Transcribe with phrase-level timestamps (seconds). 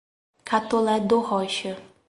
[0.45, 1.77] Catolé do Rocha